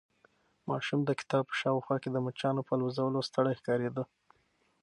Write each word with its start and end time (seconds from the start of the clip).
ماشوم 0.69 0.99
د 1.05 1.11
کباب 1.19 1.43
په 1.49 1.55
شاوخوا 1.61 1.95
کې 2.03 2.09
د 2.11 2.17
مچانو 2.25 2.61
په 2.67 2.73
الوزولو 2.77 3.25
ستړی 3.29 3.53
ښکارېده. 3.59 4.03